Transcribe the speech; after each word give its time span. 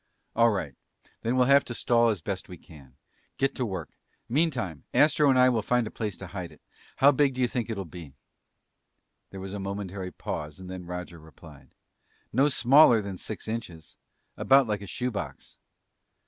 "All 0.35 0.49
right, 0.49 0.73
then 1.21 1.35
we'll 1.35 1.45
have 1.45 1.63
to 1.65 1.75
stall 1.75 2.09
as 2.09 2.21
best 2.23 2.49
we 2.49 2.57
can. 2.57 2.95
Get 3.37 3.53
to 3.53 3.67
work. 3.67 3.91
Meantime, 4.27 4.83
Astro 4.95 5.29
and 5.29 5.37
I 5.37 5.47
will 5.49 5.61
find 5.61 5.85
a 5.85 5.91
place 5.91 6.17
to 6.17 6.25
hide 6.25 6.51
it. 6.51 6.59
How 6.95 7.11
big 7.11 7.35
do 7.35 7.41
you 7.41 7.47
think 7.47 7.69
it'll 7.69 7.85
be?" 7.85 8.15
There 9.29 9.39
was 9.39 9.53
a 9.53 9.59
momentary 9.59 10.09
pause 10.09 10.59
and 10.59 10.71
then 10.71 10.87
Roger 10.87 11.19
replied, 11.19 11.75
"No 12.33 12.49
smaller 12.49 12.99
than 13.03 13.17
six 13.19 13.47
inches. 13.47 13.95
About 14.37 14.65
like 14.65 14.81
a 14.81 14.87
shoe 14.87 15.11
box." 15.11 15.59